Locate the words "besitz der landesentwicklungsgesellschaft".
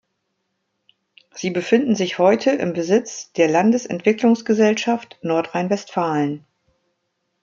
2.73-5.19